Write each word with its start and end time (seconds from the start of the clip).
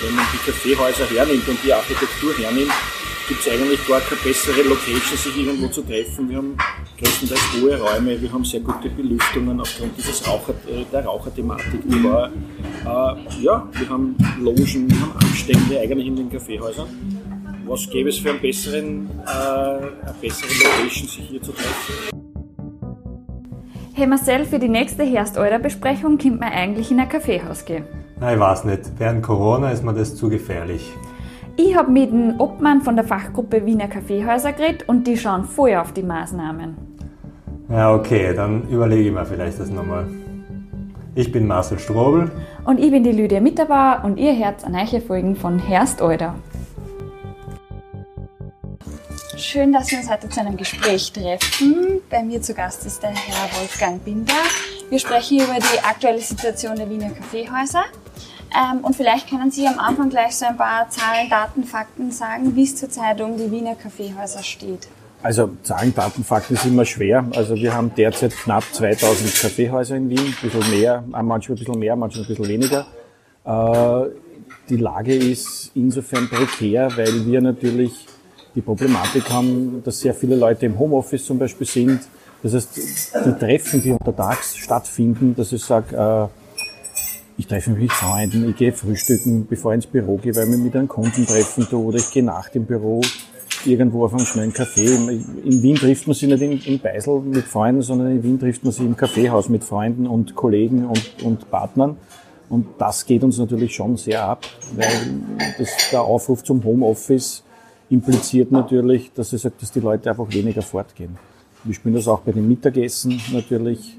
Wenn 0.00 0.14
man 0.14 0.24
die 0.32 0.50
Kaffeehäuser 0.50 1.06
hernimmt 1.06 1.48
und 1.48 1.58
die 1.64 1.72
Architektur 1.72 2.36
hernimmt, 2.38 2.72
gibt 3.28 3.40
es 3.40 3.48
eigentlich 3.52 3.86
gar 3.86 4.00
keine 4.00 4.20
bessere 4.22 4.62
Location, 4.62 5.16
sich 5.16 5.36
irgendwo 5.36 5.68
zu 5.68 5.82
treffen. 5.82 6.30
Wir 6.30 6.38
haben 6.38 6.56
größtenteils 6.98 7.40
hohe 7.60 7.78
Räume, 7.78 8.20
wir 8.20 8.32
haben 8.32 8.44
sehr 8.44 8.60
gute 8.60 8.88
Belüftungen 8.88 9.60
aufgrund 9.60 9.96
dieses 9.98 10.26
Raucher, 10.26 10.54
äh, 10.66 10.84
der 10.92 11.04
Raucherthematik. 11.04 11.82
Die 11.84 11.96
äh, 11.96 13.42
ja, 13.42 13.68
wir 13.72 13.88
haben 13.88 14.16
Logen, 14.40 14.90
wir 14.90 15.00
haben 15.00 15.12
Abstände 15.12 15.80
eigentlich 15.80 16.06
in 16.06 16.16
den 16.16 16.30
Kaffeehäusern. 16.30 16.88
Was 17.66 17.88
gäbe 17.90 18.08
es 18.08 18.18
für 18.18 18.30
einen 18.30 18.40
besseren, 18.40 19.10
äh, 19.26 19.30
eine 19.30 20.14
bessere 20.20 20.48
Location, 20.48 21.08
sich 21.08 21.28
hier 21.28 21.42
zu 21.42 21.52
treffen? 21.52 22.17
Hey 23.98 24.06
Marcel, 24.06 24.44
für 24.44 24.60
die 24.60 24.68
nächste 24.68 25.02
Herstalter-Besprechung 25.02 26.18
kommt 26.18 26.38
man 26.38 26.52
eigentlich 26.52 26.92
in 26.92 27.00
ein 27.00 27.08
Kaffeehaus 27.08 27.64
gehen. 27.64 27.82
Nein, 28.20 28.34
ich 28.34 28.40
weiß 28.40 28.62
nicht. 28.62 28.82
Während 28.96 29.24
Corona 29.24 29.72
ist 29.72 29.82
mir 29.82 29.92
das 29.92 30.14
zu 30.14 30.28
gefährlich. 30.28 30.92
Ich 31.56 31.76
habe 31.76 31.90
mit 31.90 32.12
dem 32.12 32.38
Obmann 32.38 32.82
von 32.82 32.94
der 32.94 33.04
Fachgruppe 33.04 33.66
Wiener 33.66 33.88
Kaffeehäuser 33.88 34.52
geredet 34.52 34.88
und 34.88 35.08
die 35.08 35.16
schauen 35.16 35.42
voll 35.42 35.74
auf 35.74 35.90
die 35.90 36.04
Maßnahmen. 36.04 36.76
Ja, 37.70 37.92
okay, 37.92 38.32
dann 38.36 38.68
überlege 38.68 39.08
ich 39.08 39.12
mir 39.12 39.26
vielleicht 39.26 39.58
das 39.58 39.68
nochmal. 39.68 40.06
Ich 41.16 41.32
bin 41.32 41.48
Marcel 41.48 41.80
Strobel. 41.80 42.30
Und 42.66 42.78
ich 42.78 42.92
bin 42.92 43.02
die 43.02 43.10
Lydia 43.10 43.40
Mitterbauer 43.40 44.02
und 44.04 44.16
ihr 44.16 44.36
hört 44.36 44.64
an 44.64 44.76
Folgen 45.08 45.34
von 45.34 45.58
Herstalter. 45.58 46.36
Schön, 49.38 49.72
dass 49.72 49.88
wir 49.92 49.98
uns 49.98 50.10
heute 50.10 50.28
zu 50.28 50.40
einem 50.40 50.56
Gespräch 50.56 51.12
treffen. 51.12 52.00
Bei 52.10 52.24
mir 52.24 52.42
zu 52.42 52.54
Gast 52.54 52.84
ist 52.84 53.04
der 53.04 53.10
Herr 53.10 53.48
Wolfgang 53.60 54.04
Binder. 54.04 54.34
Wir 54.90 54.98
sprechen 54.98 55.38
über 55.38 55.54
die 55.54 55.78
aktuelle 55.80 56.18
Situation 56.18 56.74
der 56.74 56.90
Wiener 56.90 57.10
Kaffeehäuser. 57.10 57.84
Ähm, 58.52 58.80
und 58.82 58.96
vielleicht 58.96 59.30
können 59.30 59.52
Sie 59.52 59.64
am 59.68 59.78
Anfang 59.78 60.10
gleich 60.10 60.34
so 60.34 60.44
ein 60.46 60.56
paar 60.56 60.90
Zahlen, 60.90 61.30
Daten, 61.30 61.62
Fakten 61.62 62.10
sagen, 62.10 62.56
wie 62.56 62.64
es 62.64 62.74
zurzeit 62.74 63.20
um 63.20 63.36
die 63.36 63.48
Wiener 63.48 63.76
Kaffeehäuser 63.76 64.42
steht. 64.42 64.88
Also 65.22 65.50
Zahlen, 65.62 65.94
Daten, 65.94 66.24
Fakten 66.24 66.54
ist 66.54 66.66
immer 66.66 66.84
schwer. 66.84 67.24
Also 67.36 67.54
wir 67.54 67.72
haben 67.72 67.92
derzeit 67.96 68.32
knapp 68.32 68.64
2000 68.72 69.40
Kaffeehäuser 69.40 69.94
in 69.94 70.10
Wien, 70.10 70.18
ein 70.18 70.36
bisschen 70.42 70.68
mehr, 70.68 71.04
äh, 71.16 71.22
manchmal 71.22 71.56
ein 71.56 71.58
bisschen 71.60 71.78
mehr, 71.78 71.94
manchmal 71.94 72.24
ein 72.24 72.28
bisschen 72.28 72.48
weniger. 72.48 72.86
Äh, 73.44 74.10
die 74.68 74.76
Lage 74.76 75.14
ist 75.14 75.70
insofern 75.76 76.28
prekär, 76.28 76.90
weil 76.96 77.24
wir 77.24 77.40
natürlich 77.40 78.08
die 78.58 78.62
Problematik 78.62 79.30
haben, 79.30 79.82
dass 79.84 80.00
sehr 80.00 80.14
viele 80.14 80.34
Leute 80.34 80.66
im 80.66 80.78
Homeoffice 80.78 81.24
zum 81.24 81.38
Beispiel 81.38 81.66
sind. 81.66 82.00
Das 82.42 82.54
heißt, 82.54 82.68
die 83.24 83.32
Treffen, 83.38 83.82
die 83.82 83.92
untertags 83.92 84.56
stattfinden, 84.56 85.34
dass 85.36 85.52
ich 85.52 85.62
sage, 85.62 85.96
äh, 85.96 86.26
ich 87.38 87.46
treffe 87.46 87.70
mich 87.70 87.82
mit 87.82 87.92
Freunden, 87.92 88.50
ich 88.50 88.56
gehe 88.56 88.72
frühstücken, 88.72 89.46
bevor 89.48 89.72
ich 89.72 89.76
ins 89.76 89.86
Büro 89.86 90.16
gehe, 90.16 90.34
weil 90.34 90.44
ich 90.44 90.50
mich 90.50 90.58
mit 90.58 90.76
einem 90.76 90.88
Kunden 90.88 91.24
treffen 91.24 91.68
tue, 91.68 91.84
oder 91.84 91.98
ich 91.98 92.10
gehe 92.10 92.24
nach 92.24 92.48
dem 92.48 92.64
Büro 92.64 93.00
irgendwo 93.64 94.04
auf 94.04 94.12
einen 94.12 94.26
schnellen 94.26 94.52
Café. 94.52 95.08
In 95.44 95.62
Wien 95.62 95.76
trifft 95.76 96.08
man 96.08 96.14
sich 96.14 96.28
nicht 96.28 96.42
in, 96.42 96.60
in 96.60 96.80
Beisel 96.80 97.20
mit 97.20 97.44
Freunden, 97.44 97.82
sondern 97.82 98.10
in 98.10 98.22
Wien 98.24 98.40
trifft 98.40 98.64
man 98.64 98.72
sich 98.72 98.84
im 98.84 98.96
Kaffeehaus 98.96 99.48
mit 99.48 99.62
Freunden 99.62 100.08
und 100.08 100.34
Kollegen 100.34 100.86
und, 100.86 101.22
und 101.22 101.48
Partnern. 101.50 101.96
Und 102.48 102.66
das 102.78 103.06
geht 103.06 103.22
uns 103.22 103.38
natürlich 103.38 103.74
schon 103.74 103.96
sehr 103.96 104.24
ab, 104.24 104.44
weil 104.74 104.88
das, 105.58 105.68
der 105.92 106.02
Aufruf 106.02 106.42
zum 106.42 106.64
Homeoffice 106.64 107.44
impliziert 107.90 108.52
natürlich, 108.52 109.12
dass 109.14 109.32
es 109.32 109.42
sagt, 109.42 109.62
dass 109.62 109.72
die 109.72 109.80
Leute 109.80 110.10
einfach 110.10 110.30
weniger 110.32 110.62
fortgehen. 110.62 111.16
Wir 111.64 111.74
spüren 111.74 111.94
das 111.94 112.08
auch 112.08 112.20
bei 112.20 112.32
den 112.32 112.46
Mittagessen 112.46 113.20
natürlich. 113.32 113.96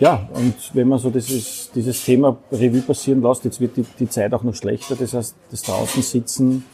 Ja, 0.00 0.28
und 0.32 0.54
wenn 0.72 0.88
man 0.88 0.98
so 0.98 1.10
dieses, 1.10 1.70
dieses 1.74 2.04
Thema 2.04 2.36
Revue 2.50 2.80
passieren 2.80 3.22
lässt, 3.22 3.44
jetzt 3.44 3.60
wird 3.60 3.76
die, 3.76 3.84
die 3.98 4.08
Zeit 4.08 4.32
auch 4.32 4.42
noch 4.42 4.54
schlechter. 4.54 4.96
Das 4.96 5.14
heißt, 5.14 5.36
das 5.50 5.62
draußen 5.62 6.02
sitzen 6.02 6.64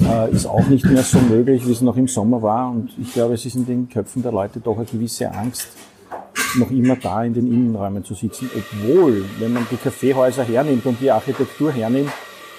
äh, 0.00 0.30
ist 0.32 0.46
auch 0.46 0.66
nicht 0.66 0.84
mehr 0.84 1.02
so 1.02 1.18
möglich, 1.20 1.66
wie 1.66 1.72
es 1.72 1.80
noch 1.82 1.96
im 1.96 2.08
Sommer 2.08 2.42
war. 2.42 2.70
Und 2.70 2.90
ich 3.00 3.12
glaube, 3.12 3.34
es 3.34 3.44
ist 3.44 3.54
in 3.54 3.66
den 3.66 3.88
Köpfen 3.88 4.22
der 4.22 4.32
Leute 4.32 4.60
doch 4.60 4.76
eine 4.76 4.86
gewisse 4.86 5.30
Angst, 5.30 5.68
noch 6.56 6.70
immer 6.70 6.96
da 6.96 7.22
in 7.24 7.34
den 7.34 7.46
Innenräumen 7.46 8.02
zu 8.02 8.14
sitzen. 8.14 8.50
Obwohl, 8.56 9.24
wenn 9.38 9.52
man 9.52 9.66
die 9.70 9.76
Kaffeehäuser 9.76 10.44
hernimmt 10.44 10.84
und 10.86 11.00
die 11.00 11.10
Architektur 11.10 11.70
hernimmt, 11.70 12.10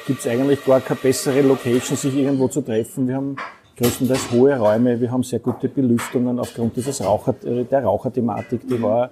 gibt 0.08 0.20
es 0.20 0.28
eigentlich 0.28 0.64
gar 0.64 0.82
keine 0.82 1.00
bessere 1.02 1.42
Location, 1.42 1.98
sich 1.98 2.16
irgendwo 2.16 2.48
zu 2.48 2.62
treffen. 2.62 3.08
Wir 3.08 3.16
haben 3.16 3.36
größtenteils 3.78 4.32
hohe 4.32 4.58
Räume, 4.58 5.00
wir 5.00 5.12
haben 5.12 5.24
sehr 5.24 5.40
gute 5.40 5.68
Belüftungen 5.68 6.40
aufgrund 6.40 6.76
dieses 6.76 7.04
Raucher, 7.04 7.34
der 7.34 7.84
Raucherthematik, 7.84 8.68
die 8.68 8.82
war, 8.82 9.12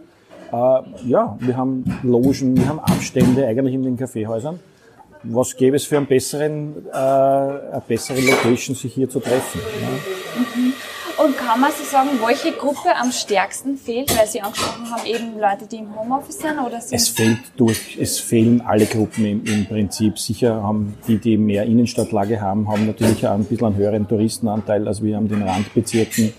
äh, 0.52 1.08
ja, 1.08 1.38
wir 1.40 1.58
haben 1.58 1.84
Logen, 2.04 2.56
wir 2.56 2.68
haben 2.68 2.80
Abstände 2.80 3.46
eigentlich 3.46 3.74
in 3.74 3.84
den 3.84 3.98
Kaffeehäusern. 3.98 4.60
Was 5.24 5.56
gäbe 5.56 5.78
es 5.78 5.86
für 5.86 5.98
einen 5.98 6.06
besseren, 6.06 6.86
äh, 6.92 6.98
eine 6.98 7.84
bessere 7.88 8.20
Location, 8.20 8.76
sich 8.76 8.94
hier 8.94 9.10
zu 9.10 9.20
treffen? 9.20 9.62
Ja? 9.82 10.23
Kann 11.46 11.60
man 11.60 11.72
so 11.72 11.84
sagen, 11.84 12.10
welche 12.26 12.54
Gruppe 12.54 12.96
am 12.96 13.12
stärksten 13.12 13.76
fehlt, 13.76 14.18
weil 14.18 14.26
Sie 14.28 14.40
angesprochen 14.40 14.90
haben, 14.90 15.06
eben 15.06 15.38
Leute, 15.38 15.68
die 15.70 15.78
im 15.78 15.94
Homeoffice 15.94 16.40
sind 16.40 16.58
oder 16.58 16.80
sind 16.80 16.96
Es 16.96 17.10
fehlt 17.10 17.38
durch, 17.58 17.98
es 18.00 18.18
fehlen 18.18 18.62
alle 18.62 18.86
Gruppen 18.86 19.26
im, 19.26 19.44
im 19.44 19.66
Prinzip. 19.66 20.18
Sicher 20.18 20.64
haben 20.64 20.96
die, 21.06 21.18
die 21.18 21.38
mehr 21.38 21.66
Innenstadtlage 21.66 22.40
haben, 22.40 22.70
haben 22.70 22.88
natürlich 22.88 23.28
auch 23.28 23.34
ein 23.34 23.44
bisschen 23.44 23.68
einen 23.68 23.76
höheren 23.76 24.08
Touristenanteil 24.08 24.88
als 24.88 25.04
wir 25.04 25.18
haben 25.18 25.28
den 25.28 25.42
Randbezirken. 25.42 26.34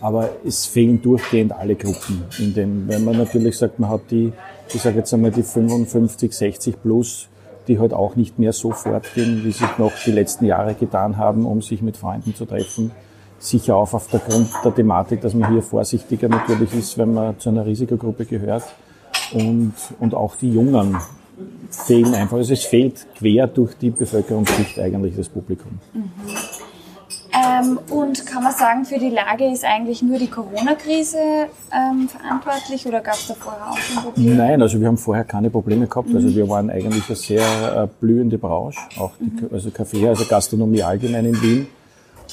Aber 0.00 0.30
es 0.44 0.66
fehlen 0.66 1.00
durchgehend 1.00 1.52
alle 1.52 1.76
Gruppen. 1.76 2.24
In 2.40 2.52
dem, 2.52 2.88
wenn 2.88 3.04
man 3.04 3.18
natürlich 3.18 3.56
sagt, 3.56 3.78
man 3.78 3.90
hat 3.90 4.10
die, 4.10 4.32
ich 4.74 4.82
sage 4.82 4.98
jetzt 4.98 5.14
einmal 5.14 5.30
die 5.30 5.44
55, 5.44 6.32
60 6.32 6.82
plus, 6.82 7.28
die 7.68 7.78
halt 7.78 7.92
auch 7.92 8.16
nicht 8.16 8.40
mehr 8.40 8.52
so 8.52 8.72
fortgehen, 8.72 9.44
wie 9.44 9.52
sie 9.52 9.64
noch 9.78 9.92
die 10.04 10.10
letzten 10.10 10.46
Jahre 10.46 10.74
getan 10.74 11.18
haben, 11.18 11.46
um 11.46 11.62
sich 11.62 11.82
mit 11.82 11.96
Freunden 11.96 12.34
zu 12.34 12.46
treffen 12.46 12.90
sicher 13.40 13.74
auch 13.74 13.92
auf 13.92 14.06
der 14.08 14.20
Grund 14.20 14.48
der 14.62 14.74
Thematik, 14.74 15.20
dass 15.22 15.34
man 15.34 15.50
hier 15.50 15.62
vorsichtiger 15.62 16.28
natürlich 16.28 16.72
ist, 16.74 16.96
wenn 16.98 17.14
man 17.14 17.38
zu 17.38 17.48
einer 17.48 17.66
Risikogruppe 17.66 18.24
gehört. 18.26 18.64
Und, 19.32 19.74
und 19.98 20.14
auch 20.14 20.36
die 20.36 20.52
Jungen 20.52 20.96
fehlen 21.70 22.14
einfach. 22.14 22.36
Also 22.36 22.52
es 22.52 22.64
fehlt 22.64 23.06
quer 23.16 23.46
durch 23.46 23.74
die 23.76 23.90
Bevölkerungsschicht 23.90 24.78
eigentlich 24.78 25.16
das 25.16 25.28
Publikum. 25.28 25.78
Mhm. 25.92 26.10
Ähm, 27.32 27.78
und 27.90 28.26
kann 28.26 28.42
man 28.42 28.52
sagen, 28.52 28.84
für 28.84 28.98
die 28.98 29.08
Lage 29.08 29.44
ist 29.52 29.64
eigentlich 29.64 30.02
nur 30.02 30.18
die 30.18 30.26
Corona-Krise 30.26 31.46
ähm, 31.72 32.08
verantwortlich 32.08 32.86
oder 32.86 33.00
gab 33.00 33.14
es 33.14 33.28
da 33.28 33.34
vorher 33.34 33.70
auch 33.70 33.78
schon 33.78 34.02
Probleme? 34.02 34.34
Nein, 34.34 34.60
also 34.60 34.80
wir 34.80 34.88
haben 34.88 34.98
vorher 34.98 35.24
keine 35.24 35.48
Probleme 35.48 35.86
gehabt. 35.86 36.08
Also 36.08 36.18
mhm. 36.18 36.24
Also 36.26 36.36
wir 36.36 36.48
waren 36.48 36.70
eigentlich 36.70 37.06
eine 37.06 37.16
sehr 37.16 37.84
äh, 37.84 37.88
blühende 38.00 38.36
Branche, 38.36 38.80
auch 38.98 39.12
die, 39.20 39.44
mhm. 39.44 39.48
also 39.52 39.70
Kaffee, 39.70 40.08
also 40.08 40.24
Gastronomie 40.24 40.82
allgemein 40.82 41.26
in 41.26 41.40
Wien. 41.40 41.66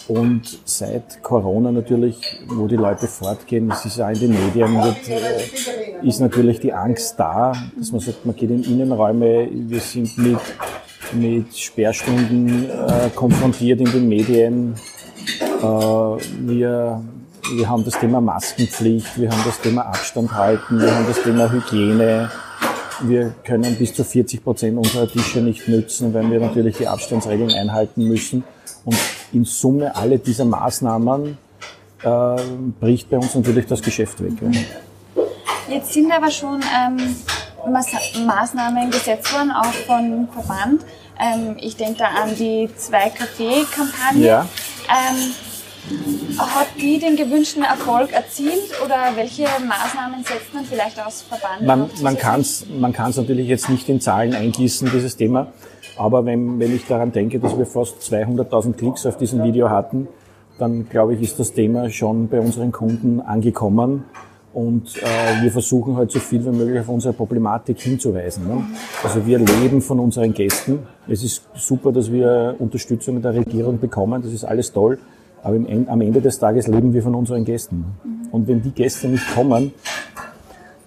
Und 0.07 0.59
seit 0.65 1.21
Corona 1.21 1.71
natürlich, 1.71 2.39
wo 2.47 2.67
die 2.67 2.75
Leute 2.75 3.07
fortgehen, 3.07 3.69
es 3.71 3.85
ist 3.85 3.97
ja 3.97 4.09
in 4.09 4.19
den 4.19 4.31
Medien, 4.31 4.73
wird, 4.81 5.09
äh, 5.09 6.07
ist 6.07 6.19
natürlich 6.19 6.59
die 6.59 6.73
Angst 6.73 7.15
da, 7.17 7.53
dass 7.77 7.91
man 7.91 8.01
sagt, 8.01 8.25
man 8.25 8.35
geht 8.35 8.49
in 8.49 8.63
Innenräume, 8.63 9.49
wir 9.51 9.79
sind 9.79 10.17
mit, 10.17 10.39
mit 11.13 11.57
Sperrstunden 11.57 12.69
äh, 12.69 13.09
konfrontiert 13.15 13.81
in 13.81 13.91
den 13.91 14.07
Medien. 14.07 14.75
Äh, 15.61 15.65
wir, 15.65 17.01
wir 17.55 17.69
haben 17.69 17.83
das 17.83 17.99
Thema 17.99 18.21
Maskenpflicht, 18.21 19.19
wir 19.19 19.29
haben 19.29 19.41
das 19.45 19.59
Thema 19.59 19.87
Abstand 19.87 20.33
halten, 20.33 20.79
wir 20.79 20.93
haben 20.93 21.05
das 21.07 21.21
Thema 21.21 21.51
Hygiene. 21.51 22.29
Wir 23.03 23.35
können 23.43 23.75
bis 23.75 23.93
zu 23.93 24.03
40 24.03 24.43
Prozent 24.43 24.77
unserer 24.77 25.07
Tische 25.07 25.39
nicht 25.39 25.67
nützen, 25.67 26.13
wenn 26.15 26.31
wir 26.31 26.39
natürlich 26.39 26.77
die 26.77 26.87
Abstandsregeln 26.87 27.51
einhalten 27.51 28.07
müssen. 28.07 28.43
Und 28.85 28.97
in 29.33 29.45
Summe 29.45 29.95
alle 29.95 30.19
dieser 30.19 30.45
Maßnahmen 30.45 31.37
äh, 32.03 32.35
bricht 32.79 33.09
bei 33.09 33.17
uns 33.17 33.35
natürlich 33.35 33.65
das 33.65 33.81
Geschäft 33.81 34.23
weg. 34.23 34.33
Ja. 34.41 34.51
Jetzt 35.69 35.93
sind 35.93 36.11
aber 36.11 36.31
schon 36.31 36.61
ähm, 36.61 37.15
Maßnahmen 38.25 38.89
gesetzt 38.89 39.33
worden, 39.33 39.51
auch 39.51 39.73
vom 39.85 40.27
Verband. 40.29 40.83
Ähm, 41.19 41.57
ich 41.59 41.75
denke 41.75 41.99
da 41.99 42.05
an 42.05 42.35
die 42.35 42.69
Zwei-Kaffee-Kampagne. 42.75 44.25
Ja. 44.25 44.47
Ähm, 44.89 45.33
hat 46.37 46.67
die 46.79 46.99
den 46.99 47.15
gewünschten 47.15 47.63
Erfolg 47.63 48.11
erzielt 48.11 48.73
oder 48.83 49.15
welche 49.15 49.43
Maßnahmen 49.43 50.23
setzt 50.23 50.53
man 50.53 50.65
vielleicht 50.65 50.99
aus 50.99 51.23
Verband? 51.23 51.65
Man, 51.65 51.89
man 52.01 52.17
kann 52.17 52.41
es 52.41 52.65
man 52.67 52.91
kann's 52.91 53.15
natürlich 53.15 53.47
jetzt 53.47 53.69
nicht 53.69 53.87
in 53.87 54.01
Zahlen 54.01 54.35
eingießen, 54.35 54.89
dieses 54.91 55.15
Thema. 55.15 55.47
Aber 55.97 56.25
wenn, 56.25 56.59
wenn 56.59 56.75
ich 56.75 56.85
daran 56.87 57.11
denke, 57.11 57.39
dass 57.39 57.57
wir 57.57 57.65
fast 57.65 58.01
200.000 58.01 58.73
Klicks 58.73 59.05
auf 59.05 59.17
diesem 59.17 59.43
Video 59.43 59.69
hatten, 59.69 60.07
dann 60.59 60.87
glaube 60.89 61.13
ich, 61.13 61.21
ist 61.21 61.39
das 61.39 61.53
Thema 61.53 61.89
schon 61.89 62.27
bei 62.27 62.39
unseren 62.39 62.71
Kunden 62.71 63.21
angekommen. 63.21 64.05
Und 64.53 64.97
äh, 64.97 65.43
wir 65.43 65.51
versuchen 65.51 65.97
halt 65.97 66.11
so 66.11 66.19
viel 66.19 66.43
wie 66.43 66.49
möglich 66.49 66.79
auf 66.79 66.89
unsere 66.89 67.13
Problematik 67.13 67.79
hinzuweisen. 67.79 68.47
Ne? 68.47 68.63
Also 69.03 69.25
wir 69.25 69.37
leben 69.37 69.81
von 69.81 69.99
unseren 69.99 70.33
Gästen. 70.33 70.79
Es 71.07 71.23
ist 71.23 71.47
super, 71.53 71.91
dass 71.91 72.11
wir 72.11 72.55
Unterstützung 72.57 73.21
der 73.21 73.35
Regierung 73.35 73.79
bekommen. 73.79 74.21
Das 74.23 74.33
ist 74.33 74.43
alles 74.43 74.73
toll. 74.73 74.97
Aber 75.43 75.55
im, 75.55 75.87
am 75.87 76.01
Ende 76.01 76.21
des 76.21 76.39
Tages 76.39 76.67
leben 76.67 76.91
wir 76.93 77.03
von 77.03 77.13
unseren 77.13 77.45
Gästen. 77.45 77.85
Und 78.31 78.47
wenn 78.47 78.63
die 78.63 78.71
Gäste 78.71 79.07
nicht 79.07 79.23
kommen, 79.35 79.73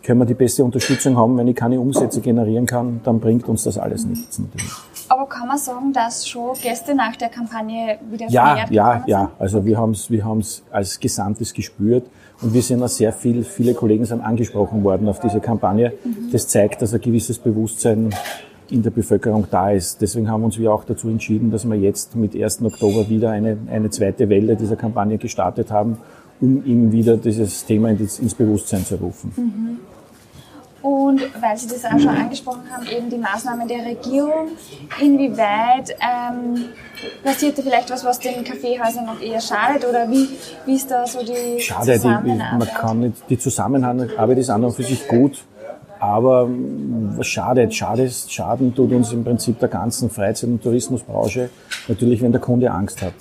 können 0.03 0.19
wir 0.19 0.27
die 0.27 0.35
beste 0.35 0.65
Unterstützung 0.65 1.17
haben. 1.17 1.39
Wenn 1.39 1.47
ich 1.47 1.55
keine 1.55 1.79
Umsätze 1.79 2.21
generieren 2.21 2.67
kann, 2.67 3.01
dann 3.05 3.21
bringt 3.21 3.49
uns 3.49 3.63
das 3.63 3.79
alles 3.79 4.05
nichts 4.05 4.41
natürlich. 4.41 4.73
Aber 5.11 5.27
kann 5.27 5.49
man 5.49 5.59
sagen, 5.59 5.93
dass 5.93 6.29
schon 6.29 6.55
Gäste 6.63 6.95
nach 6.95 7.17
der 7.17 7.31
Kampagne 7.31 7.99
wieder 8.13 8.29
Ja, 8.29 8.65
ja, 8.71 9.03
ja. 9.07 9.33
Also 9.41 9.65
wir 9.65 9.77
haben 9.77 9.91
es 9.91 10.09
wir 10.09 10.25
haben's 10.25 10.63
als 10.71 11.01
Gesamtes 11.01 11.53
gespürt 11.53 12.07
und 12.41 12.55
wir 12.55 12.63
sind 12.63 12.81
auch 12.81 12.89
sehr 12.89 13.13
viel, 13.13 13.43
viele 13.43 13.75
Kollegen 13.75 14.05
sind 14.05 14.21
angesprochen 14.21 14.85
worden 14.85 15.09
auf 15.09 15.19
diese 15.19 15.41
Kampagne. 15.41 15.95
Das 16.31 16.47
zeigt, 16.47 16.81
dass 16.81 16.95
ein 16.95 17.01
gewisses 17.01 17.41
Bewusstsein 17.41 18.15
in 18.71 18.85
der 18.85 18.91
Bevölkerung 18.91 19.49
da 19.51 19.73
ist. 19.73 20.01
Deswegen 20.01 20.31
haben 20.31 20.45
uns 20.45 20.57
wir 20.61 20.73
auch 20.73 20.85
dazu 20.85 21.09
entschieden, 21.09 21.51
dass 21.51 21.65
wir 21.65 21.75
jetzt 21.75 22.15
mit 22.15 22.41
1. 22.41 22.63
Oktober 22.63 23.09
wieder 23.09 23.33
eine, 23.33 23.59
eine 23.69 23.91
zweite 23.91 24.29
Welle 24.29 24.55
dieser 24.55 24.77
Kampagne 24.77 25.19
gestartet 25.19 25.73
haben, 25.73 25.99
um 26.41 26.65
eben 26.65 26.93
wieder 26.93 27.17
dieses 27.17 27.67
Thema 27.67 27.89
ins, 27.89 28.21
ins 28.21 28.35
Bewusstsein 28.35 28.85
zu 28.85 28.95
rufen. 28.95 29.81
Und 30.83 31.21
weil 31.41 31.57
Sie 31.59 31.69
das 31.69 31.85
auch 31.85 31.99
schon 31.99 32.09
angesprochen 32.09 32.63
haben, 32.71 32.87
eben 32.87 33.11
die 33.11 33.19
Maßnahmen 33.19 33.69
der 33.69 33.85
Regierung, 33.85 34.49
inwieweit 34.99 35.95
ähm, 36.01 36.65
passiert 37.23 37.59
da 37.59 37.63
vielleicht 37.63 37.91
was, 37.91 38.05
was 38.05 38.19
den 38.19 38.45
Kaffeehäusern 38.45 39.05
noch 39.05 39.21
eher 39.21 39.41
schadet 39.41 39.87
oder 39.87 40.11
wie, 40.11 40.29
wie 40.65 40.75
ist 40.75 40.91
da 40.91 41.07
so 41.07 41.21
die 41.21 41.61
Schade, 41.61 41.93
die, 41.93 41.99
Zusammenarbeit? 41.99 42.59
man 42.59 42.69
kann 42.69 43.01
nicht, 43.01 43.23
die 43.29 43.39
Zusammenarbeit 43.39 44.39
ist 44.39 44.49
an 44.49 44.65
und 44.65 44.73
für 44.73 44.85
sich 44.85 45.07
gut, 45.07 45.45
aber 45.99 46.47
mm, 46.47 47.19
was 47.19 47.27
schadet? 47.27 47.75
Schadet, 47.75 48.13
Schaden 48.29 48.75
tut 48.75 48.91
uns 48.93 49.13
im 49.13 49.23
Prinzip 49.23 49.59
der 49.59 49.69
ganzen 49.69 50.09
Freizeit- 50.09 50.49
und 50.49 50.63
Tourismusbranche 50.63 51.51
natürlich, 51.89 52.23
wenn 52.23 52.33
der 52.33 52.41
Kunde 52.41 52.71
Angst 52.71 53.03
hat. 53.03 53.13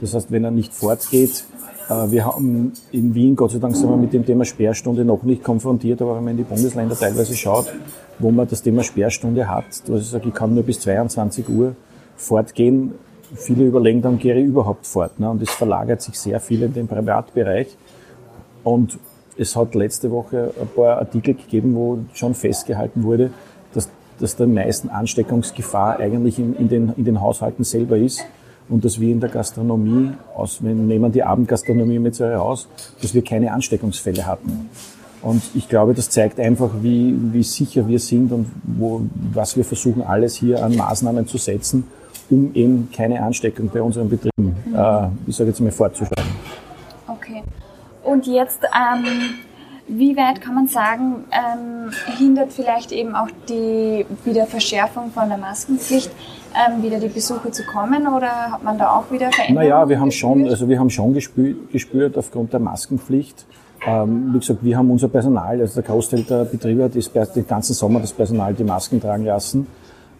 Das 0.00 0.14
heißt, 0.14 0.30
wenn 0.30 0.44
er 0.44 0.52
nicht 0.52 0.72
fortgeht, 0.72 1.44
wir 1.88 2.26
haben 2.26 2.72
in 2.90 3.14
Wien, 3.14 3.36
Gott 3.36 3.50
sei 3.50 3.58
Dank, 3.58 3.76
sind 3.76 3.88
wir 3.88 3.96
mit 3.96 4.12
dem 4.12 4.24
Thema 4.24 4.44
Sperrstunde 4.44 5.04
noch 5.04 5.22
nicht 5.22 5.42
konfrontiert, 5.42 6.00
aber 6.00 6.16
wenn 6.16 6.24
man 6.24 6.30
in 6.32 6.36
die 6.38 6.42
Bundesländer 6.44 6.96
teilweise 6.96 7.34
schaut, 7.34 7.66
wo 8.18 8.30
man 8.30 8.48
das 8.48 8.62
Thema 8.62 8.82
Sperrstunde 8.82 9.48
hat, 9.48 9.64
wo 9.86 9.96
ich 9.96 10.08
sage, 10.08 10.28
ich 10.28 10.34
kann 10.34 10.54
nur 10.54 10.62
bis 10.62 10.80
22 10.80 11.48
Uhr 11.48 11.74
fortgehen, 12.16 12.92
viele 13.34 13.64
überlegen, 13.64 14.02
dann 14.02 14.18
gehe 14.18 14.38
ich 14.38 14.46
überhaupt 14.46 14.86
fort. 14.86 15.18
Ne? 15.18 15.28
Und 15.28 15.42
es 15.42 15.50
verlagert 15.50 16.02
sich 16.02 16.18
sehr 16.18 16.40
viel 16.40 16.62
in 16.62 16.72
den 16.72 16.86
Privatbereich. 16.86 17.76
Und 18.64 18.98
es 19.36 19.56
hat 19.56 19.74
letzte 19.74 20.10
Woche 20.10 20.52
ein 20.60 20.68
paar 20.68 20.98
Artikel 20.98 21.34
gegeben, 21.34 21.74
wo 21.74 21.98
schon 22.12 22.34
festgehalten 22.34 23.02
wurde, 23.02 23.30
dass, 23.74 23.88
dass 24.18 24.36
der 24.36 24.46
meisten 24.46 24.88
Ansteckungsgefahr 24.88 25.98
eigentlich 25.98 26.38
in, 26.38 26.54
in, 26.56 26.68
den, 26.68 26.92
in 26.96 27.04
den 27.04 27.20
Haushalten 27.20 27.64
selber 27.64 27.96
ist 27.96 28.24
und 28.72 28.84
dass 28.86 28.98
wir 28.98 29.10
in 29.10 29.20
der 29.20 29.28
Gastronomie, 29.28 30.12
aus, 30.34 30.62
wir 30.62 30.74
nehmen 30.74 31.12
die 31.12 31.22
Abendgastronomie 31.22 31.98
mit 31.98 32.14
so 32.14 32.24
heraus, 32.24 32.66
dass 33.02 33.12
wir 33.12 33.22
keine 33.22 33.52
Ansteckungsfälle 33.52 34.26
hatten. 34.26 34.70
Und 35.20 35.42
ich 35.54 35.68
glaube, 35.68 35.92
das 35.92 36.08
zeigt 36.08 36.40
einfach, 36.40 36.70
wie, 36.80 37.14
wie 37.32 37.42
sicher 37.42 37.86
wir 37.86 37.98
sind 37.98 38.32
und 38.32 38.46
wo, 38.64 39.02
was 39.32 39.56
wir 39.56 39.64
versuchen, 39.64 40.02
alles 40.02 40.36
hier 40.36 40.64
an 40.64 40.74
Maßnahmen 40.74 41.26
zu 41.26 41.36
setzen, 41.36 41.84
um 42.30 42.50
eben 42.54 42.88
keine 42.90 43.22
Ansteckung 43.22 43.68
bei 43.68 43.82
unseren 43.82 44.08
Betrieben, 44.08 44.56
äh, 44.74 45.08
ich 45.26 45.36
sage 45.36 45.50
jetzt 45.50 45.60
mal, 45.60 45.70
fortzuschreiben. 45.70 46.32
Okay. 47.06 47.42
Und 48.02 48.26
jetzt, 48.26 48.60
ähm, 48.64 49.04
wie 49.86 50.16
weit 50.16 50.40
kann 50.40 50.54
man 50.54 50.66
sagen, 50.66 51.24
ähm, 51.30 51.92
hindert 52.16 52.52
vielleicht 52.52 52.90
eben 52.90 53.14
auch 53.14 53.28
die 53.48 54.06
Wiederverschärfung 54.24 55.10
von 55.12 55.28
der 55.28 55.38
Maskenpflicht, 55.38 56.10
ähm, 56.54 56.82
wieder 56.82 56.98
die 56.98 57.08
Besucher 57.08 57.50
zu 57.52 57.64
kommen 57.64 58.06
oder 58.06 58.52
hat 58.52 58.62
man 58.62 58.78
da 58.78 58.96
auch 58.96 59.10
wieder 59.10 59.30
Veränderungen? 59.32 59.70
Naja, 59.70 59.88
wir 59.88 60.00
haben 60.00 60.10
schon, 60.10 60.38
gespürt? 60.38 60.52
also 60.52 60.68
wir 60.68 60.78
haben 60.78 60.90
schon 60.90 61.14
gespürt, 61.14 61.70
gespürt 61.70 62.18
aufgrund 62.18 62.52
der 62.52 62.60
Maskenpflicht. 62.60 63.46
Ähm, 63.86 64.30
wie 64.32 64.38
gesagt, 64.38 64.62
wir 64.62 64.76
haben 64.76 64.90
unser 64.90 65.08
Personal, 65.08 65.60
also 65.60 65.80
der 65.80 65.82
Großteil 65.82 66.22
der 66.22 66.44
Betriebe 66.44 66.84
hat 66.84 67.36
den 67.36 67.46
ganzen 67.46 67.74
Sommer 67.74 68.00
das 68.00 68.12
Personal 68.12 68.54
die 68.54 68.64
Masken 68.64 69.00
tragen 69.00 69.24
lassen. 69.24 69.66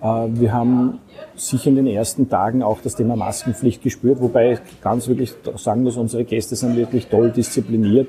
Äh, 0.02 0.06
wir 0.06 0.52
haben 0.52 0.98
sicher 1.36 1.68
in 1.68 1.76
den 1.76 1.86
ersten 1.86 2.28
Tagen 2.28 2.62
auch 2.62 2.80
das 2.82 2.96
Thema 2.96 3.16
Maskenpflicht 3.16 3.82
gespürt, 3.82 4.20
wobei 4.20 4.52
ich 4.52 4.60
ganz 4.82 5.06
wirklich 5.08 5.34
sagen 5.56 5.84
muss, 5.84 5.96
unsere 5.96 6.24
Gäste 6.24 6.56
sind 6.56 6.76
wirklich 6.76 7.06
toll 7.06 7.30
diszipliniert. 7.30 8.08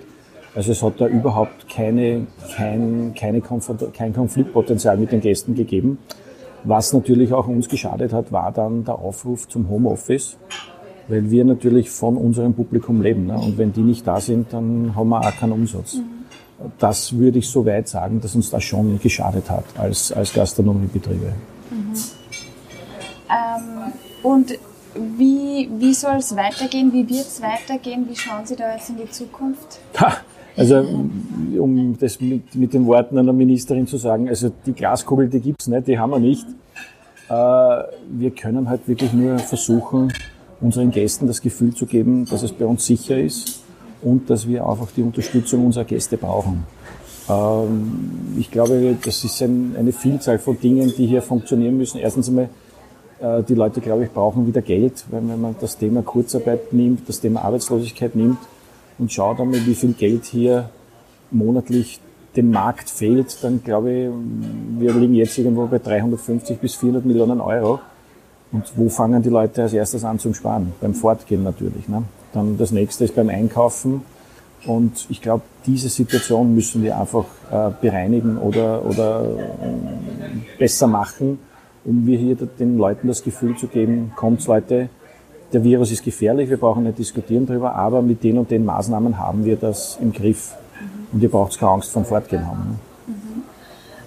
Also 0.55 0.71
es 0.71 0.83
hat 0.83 0.99
da 0.99 1.07
überhaupt 1.07 1.67
keine, 1.67 2.27
kein, 2.55 3.13
keine 3.17 3.39
Konfront- 3.39 3.93
kein 3.93 4.13
Konfliktpotenzial 4.13 4.97
mit 4.97 5.11
den 5.11 5.21
Gästen 5.21 5.55
gegeben. 5.55 5.97
Was 6.65 6.94
natürlich 6.94 7.33
auch 7.33 7.48
uns 7.48 7.68
geschadet 7.68 8.13
hat, 8.13 8.31
war 8.31 8.51
dann 8.51 8.86
der 8.86 8.95
Aufruf 8.95 9.48
zum 9.50 9.69
Homeoffice, 9.69 10.38
weil 11.07 11.30
wir 11.30 11.44
natürlich 11.44 11.89
von 11.89 12.15
unserem 12.15 12.54
Publikum 12.54 13.01
leben. 13.01 13.25
Ne? 13.25 13.38
Und 13.38 13.57
wenn 13.57 13.74
die 13.74 13.81
nicht 13.81 14.07
da 14.07 14.21
sind, 14.21 14.54
dann 14.54 14.95
haben 14.95 15.10
wir 15.10 15.19
auch 15.19 15.36
keinen 15.36 15.51
Umsatz. 15.51 15.98
Das 16.80 17.18
würde 17.18 17.39
ich 17.39 17.50
so 17.50 17.65
weit 17.65 17.89
sagen, 17.89 18.21
dass 18.21 18.36
uns 18.36 18.50
das 18.50 18.63
schon 18.63 18.98
geschadet 19.00 19.50
hat 19.50 19.65
als, 19.77 20.13
als 20.13 20.33
Gastronomiebetriebe. 20.33 21.33
Ähm, 23.30 23.94
und 24.21 24.54
wie, 24.95 25.69
wie 25.80 25.94
soll 25.94 26.18
es 26.18 26.36
weitergehen? 26.36 26.94
Wie 26.94 27.10
wird 27.10 27.27
es 27.27 27.42
weitergehen? 27.42 28.07
Wie 28.07 28.15
schauen 28.15 28.45
Sie 28.45 28.56
da 28.56 28.74
jetzt 28.74 28.89
in 28.89 28.98
die 28.98 29.10
Zukunft? 29.10 29.80
Ha, 30.00 30.18
also 30.55 30.85
um 31.57 31.97
das 32.00 32.21
mit, 32.21 32.53
mit 32.55 32.73
den 32.73 32.85
Worten 32.85 33.17
einer 33.17 33.33
Ministerin 33.33 33.88
zu 33.88 33.97
sagen, 33.97 34.29
also 34.29 34.51
die 34.65 34.73
Glaskugel, 34.73 35.27
die 35.27 35.39
gibt's 35.39 35.67
nicht, 35.67 35.88
die 35.88 35.97
haben 35.97 36.11
wir 36.11 36.19
nicht. 36.19 36.45
Äh, 37.29 37.33
wir 37.33 38.31
können 38.31 38.69
halt 38.69 38.88
wirklich 38.88 39.13
nur 39.13 39.39
versuchen, 39.39 40.13
unseren 40.61 40.91
Gästen 40.91 41.27
das 41.27 41.41
Gefühl 41.41 41.73
zu 41.73 41.85
geben, 41.85 42.25
dass 42.25 42.44
es 42.44 42.51
bei 42.51 42.65
uns 42.65 42.85
sicher 42.85 43.17
ist 43.17 43.61
und 44.01 44.29
dass 44.29 44.47
wir 44.47 44.67
einfach 44.67 44.89
die 44.95 45.01
Unterstützung 45.01 45.65
unserer 45.65 45.85
Gäste 45.85 46.17
brauchen. 46.17 46.65
Ähm, 47.29 48.35
ich 48.38 48.51
glaube, 48.51 48.95
das 49.03 49.23
ist 49.23 49.41
ein, 49.41 49.75
eine 49.77 49.91
Vielzahl 49.91 50.38
von 50.38 50.59
Dingen, 50.59 50.94
die 50.95 51.07
hier 51.07 51.21
funktionieren 51.21 51.77
müssen. 51.77 51.97
Erstens 51.97 52.29
einmal, 52.29 52.50
äh, 53.19 53.41
die 53.41 53.55
Leute, 53.55 53.81
glaube 53.81 54.03
ich, 54.03 54.11
brauchen 54.11 54.45
wieder 54.45 54.61
Geld, 54.61 55.03
weil 55.09 55.27
wenn 55.27 55.41
man 55.41 55.55
das 55.59 55.77
Thema 55.77 56.03
Kurzarbeit 56.03 56.73
nimmt, 56.73 57.09
das 57.09 57.19
Thema 57.19 57.44
Arbeitslosigkeit 57.44 58.15
nimmt 58.15 58.38
und 58.99 59.11
schaut 59.11 59.39
einmal, 59.39 59.65
wie 59.65 59.75
viel 59.75 59.93
Geld 59.93 60.25
hier 60.25 60.69
monatlich 61.31 61.99
dem 62.35 62.51
Markt 62.51 62.89
fehlt, 62.89 63.43
dann 63.43 63.63
glaube 63.63 63.91
ich, 63.91 64.09
wir 64.79 64.93
liegen 64.93 65.13
jetzt 65.13 65.37
irgendwo 65.37 65.67
bei 65.67 65.79
350 65.79 66.59
bis 66.59 66.75
400 66.75 67.05
Millionen 67.05 67.41
Euro. 67.41 67.79
Und 68.51 68.71
wo 68.75 68.89
fangen 68.89 69.21
die 69.23 69.29
Leute 69.29 69.63
als 69.63 69.73
erstes 69.73 70.03
an 70.03 70.19
zum 70.19 70.33
Sparen? 70.33 70.73
Beim 70.79 70.93
Fortgehen 70.93 71.43
natürlich. 71.43 71.87
Ne? 71.87 72.03
Dann 72.33 72.57
das 72.57 72.71
nächste 72.71 73.03
ist 73.03 73.15
beim 73.15 73.29
Einkaufen. 73.29 74.01
Und 74.65 75.07
ich 75.09 75.21
glaube, 75.21 75.43
diese 75.65 75.89
Situation 75.89 76.53
müssen 76.55 76.83
wir 76.83 76.97
einfach 76.99 77.25
äh, 77.51 77.71
bereinigen 77.81 78.37
oder, 78.37 78.85
oder 78.85 79.25
äh, 79.25 80.57
besser 80.57 80.87
machen, 80.87 81.39
um 81.83 82.05
wir 82.05 82.17
hier 82.17 82.35
den 82.35 82.77
Leuten 82.77 83.07
das 83.07 83.23
Gefühl 83.23 83.57
zu 83.57 83.67
geben, 83.67 84.13
kommt 84.15 84.45
Leute, 84.47 84.89
der 85.53 85.63
Virus 85.63 85.91
ist 85.91 86.03
gefährlich, 86.03 86.50
wir 86.50 86.57
brauchen 86.57 86.83
nicht 86.83 86.98
diskutieren 86.98 87.45
darüber, 87.45 87.75
aber 87.75 88.01
mit 88.01 88.24
den 88.24 88.38
und 88.39 88.50
den 88.50 88.65
Maßnahmen 88.65 89.19
haben 89.19 89.45
wir 89.45 89.55
das 89.55 89.98
im 90.01 90.12
Griff. 90.12 90.55
Und 91.12 91.22
ihr 91.22 91.29
braucht 91.29 91.57
keine 91.60 91.74
Angst 91.74 91.91
vom 91.91 92.03
Fortgehen 92.03 92.45
haben. 92.45 92.69
Ne? 92.69 92.75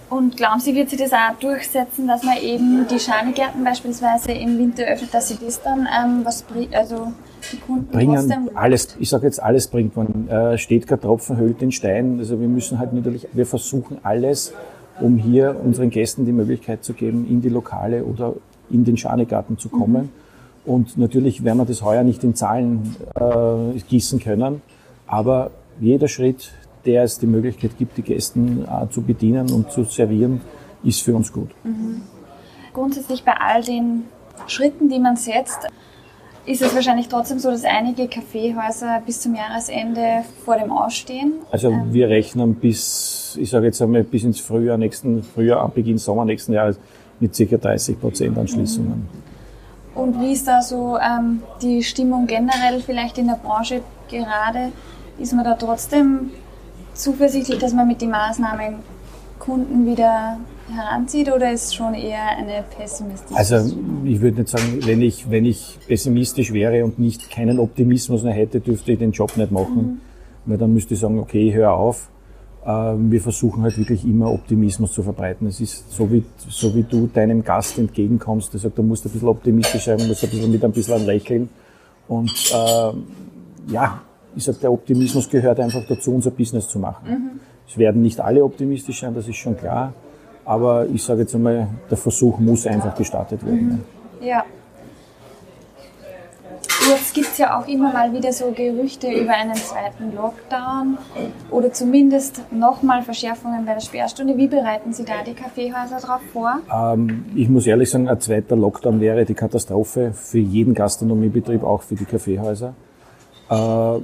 Und 0.09 0.37
glauben 0.37 0.61
Sie, 0.61 0.75
wird 0.75 0.89
sich 0.89 1.01
das 1.01 1.13
auch 1.13 1.37
durchsetzen, 1.41 2.07
dass 2.07 2.23
man 2.23 2.37
eben 2.39 2.87
die 2.89 2.99
Schanigärten 2.99 3.65
beispielsweise 3.65 4.33
im 4.33 4.57
Winter 4.59 4.85
öffnet, 4.85 5.13
dass 5.13 5.29
sie 5.29 5.37
das 5.45 5.61
dann 5.63 5.81
ähm, 5.81 6.21
was 6.25 6.43
bringt, 6.43 6.75
also 6.75 7.13
die 7.53 7.57
Kunden 7.59 7.87
bringen 7.87 8.51
alles, 8.55 8.97
ich 9.01 9.09
sage 9.09 9.27
jetzt 9.27 9.43
alles 9.43 9.67
bringt 9.67 9.97
man, 9.97 10.29
äh, 10.29 10.59
steht 10.59 10.87
kein 10.87 11.01
Tropfen, 11.01 11.37
höhlt 11.37 11.61
den 11.61 11.73
Stein. 11.73 12.19
Also 12.19 12.41
wir 12.41 12.49
müssen 12.49 12.79
halt 12.79 12.93
natürlich, 12.93 13.27
wir 13.33 13.47
versuchen 13.47 13.99
alles, 14.05 14.53
um 15.01 15.17
hier 15.17 15.57
unseren 15.63 15.91
Gästen 15.91 16.25
die 16.25 16.33
Möglichkeit 16.33 16.85
zu 16.85 16.95
geben, 16.95 17.27
in 17.29 17.43
die 17.43 17.49
Lokale 17.49 18.05
oder 18.05 18.35
in 18.71 18.85
den 18.85 18.97
Schanigarten 18.97 19.59
zu 19.59 19.69
kommen. 19.69 20.11
Und 20.67 20.99
natürlich 20.99 21.45
werden 21.45 21.59
wir 21.59 21.65
das 21.65 21.83
heuer 21.83 22.03
nicht 22.03 22.25
in 22.25 22.35
Zahlen 22.35 22.97
äh, 23.15 23.79
gießen 23.89 24.19
können, 24.19 24.63
aber 25.07 25.53
jeder 25.81 26.09
Schritt, 26.09 26.51
der 26.85 27.05
es 27.05 27.19
die 27.19 27.27
Möglichkeit 27.27 27.79
gibt, 27.79 27.97
die 27.97 28.03
Gästen 28.03 28.65
äh, 28.65 28.89
zu 28.91 29.03
bedienen 29.03 29.51
und 29.51 29.71
zu 29.71 29.85
servieren, 29.85 30.41
ist 30.83 31.03
für 31.03 31.15
uns 31.15 31.33
gut. 31.33 31.51
grundsätzlich 32.73 33.25
bei 33.25 33.33
all 33.33 33.63
den 33.63 34.05
Schritten, 34.47 34.89
die 34.89 34.99
man 34.99 35.17
setzt, 35.17 35.67
ist 36.47 36.63
es 36.63 36.75
wahrscheinlich 36.75 37.09
trotzdem 37.09 37.39
so, 37.39 37.51
dass 37.51 37.65
einige 37.65 38.07
Kaffeehäuser 38.07 39.03
bis 39.05 39.21
zum 39.21 39.35
Jahresende 39.35 40.25
vor 40.45 40.57
dem 40.57 40.71
Ausstehen. 40.71 41.35
Also 41.51 41.73
wir 41.91 42.09
rechnen 42.09 42.55
bis, 42.55 43.37
ich 43.41 43.51
sage 43.51 43.67
jetzt 43.67 43.83
einmal, 43.83 44.05
bis 44.05 44.23
ins 44.23 44.41
Frühjahr, 44.41 44.79
nächsten 44.79 45.23
Frühjahr, 45.23 45.69
Beginn 45.69 45.99
Sommer 45.99 46.25
nächsten 46.25 46.53
Jahres 46.53 46.79
mit 47.19 47.37
ca. 47.37 47.57
30 47.57 48.01
Prozent 48.01 48.39
Anschließungen. 48.39 49.09
Und 49.97 50.21
wie 50.21 50.33
ist 50.33 50.47
da 50.47 50.61
so 50.61 50.99
ähm, 50.99 51.43
die 51.63 51.83
Stimmung 51.83 52.27
generell 52.27 52.81
vielleicht 52.81 53.17
in 53.19 53.29
der 53.29 53.41
Branche 53.43 53.81
gerade? 54.09 54.73
Ist 55.19 55.33
man 55.33 55.45
da 55.45 55.55
trotzdem 55.55 56.31
zuversichtlich, 56.93 57.59
dass 57.59 57.73
man 57.73 57.89
mit 57.89 58.03
den 58.03 58.11
Maßnahmen 58.11 58.77
Kunden 59.39 59.87
wieder 59.87 60.39
heranzieht 60.71 61.33
oder 61.33 61.51
ist 61.51 61.75
schon 61.75 61.95
eher 61.95 62.29
eine 62.37 62.65
pessimistische? 62.77 63.37
Also 63.37 63.75
ich 64.05 64.21
würde 64.21 64.41
nicht 64.41 64.51
sagen, 64.51 64.81
wenn 64.83 65.01
ich, 65.01 65.31
wenn 65.31 65.47
ich 65.47 65.79
pessimistisch 65.87 66.53
wäre 66.53 66.85
und 66.85 66.99
nicht 66.99 67.31
keinen 67.31 67.59
Optimismus 67.59 68.23
mehr 68.23 68.35
hätte, 68.35 68.61
dürfte 68.61 68.93
ich 68.93 68.99
den 68.99 69.13
Job 69.13 69.37
nicht 69.37 69.51
machen. 69.51 70.01
Weil 70.45 70.59
dann 70.59 70.75
müsste 70.75 70.95
ich 70.95 71.01
sagen, 71.01 71.19
okay, 71.19 71.53
höre 71.53 71.73
auf. 71.73 72.09
Ähm, 72.67 73.13
wir 73.13 73.21
versuchen 73.21 73.63
halt 73.63 73.79
wirklich 73.79 74.05
immer 74.05 74.33
Optimismus 74.33 74.93
zu 74.93 75.03
verbreiten. 75.03 75.47
Es 75.47 75.61
ist 75.61 75.93
so 75.93 76.11
wie, 76.11 76.25
so 76.49 76.75
wie 76.75 76.83
du 76.83 77.07
deinem 77.07 77.45
Gast 77.45 77.79
entgegenkommst, 77.79 78.53
der 78.53 78.61
sagt, 78.61 78.77
du 78.77 78.83
musst 78.83 79.07
ein 79.07 79.13
bisschen 79.13 79.29
optimistisch 79.29 79.85
sein, 79.85 79.99
musst 80.09 80.25
ein 80.25 80.31
bisschen 80.31 80.51
mit 80.51 80.65
ein 80.65 80.73
bisschen 80.73 80.95
ein 80.95 81.07
Lächeln. 81.07 81.49
Und 82.09 82.33
äh, 82.53 83.73
ja, 83.73 84.01
ich 84.35 84.45
sag, 84.45 84.61
der 84.61 84.73
Optimismus 84.73 85.29
gehört 85.31 85.61
einfach 85.61 85.83
dazu, 85.89 86.13
unser 86.13 86.33
Business 86.33 86.69
zu 86.69 86.81
machen. 86.81 87.09
Mhm. 87.09 87.41
Es 87.69 87.79
werden 87.79 88.03
nicht 88.03 88.21
alle 88.21 88.43
optimistisch 88.43 89.01
sein, 89.01 89.15
das 89.15 89.29
ist 89.29 89.37
schon 89.37 89.57
klar. 89.57 89.93
Aber 90.45 90.87
ich 90.87 91.03
sage 91.03 91.23
jetzt 91.23 91.35
einmal, 91.35 91.69
der 91.89 91.97
Versuch 91.97 92.39
muss 92.39 92.67
einfach 92.67 92.95
gestartet 92.97 93.45
werden. 93.45 93.85
Mhm. 94.21 94.27
Ja. 94.27 94.45
Gibt 97.17 97.39
ja 97.39 97.59
auch 97.59 97.67
immer 97.67 97.95
mal 97.95 98.13
wieder 98.13 98.31
so 98.31 98.53
Gerüchte 98.55 99.11
über 99.11 99.31
einen 99.31 99.55
zweiten 99.55 100.15
Lockdown 100.15 100.99
oder 101.51 101.73
zumindest 101.73 102.43
nochmal 102.53 103.01
Verschärfungen 103.01 103.65
bei 103.65 103.73
der 103.73 103.81
Sperrstunde. 103.81 104.37
Wie 104.37 104.49
bereiten 104.49 104.93
Sie 104.93 105.03
da 105.03 105.23
die 105.27 105.33
Kaffeehäuser 105.33 105.99
darauf 105.99 106.21
vor? 106.35 106.59
Ähm, 106.71 107.25
ich 107.35 107.49
muss 107.49 107.67
ehrlich 107.67 107.89
sagen, 107.89 108.07
ein 108.07 108.21
zweiter 108.21 108.55
Lockdown 108.55 109.01
wäre 109.01 109.25
die 109.25 109.33
Katastrophe 109.33 110.13
für 110.13 110.41
jeden 110.41 110.75
Gastronomiebetrieb, 110.75 111.65
auch 111.65 111.81
für 111.81 111.95
die 111.95 112.05
Kaffeehäuser. 112.05 112.75
Äh, 113.49 113.99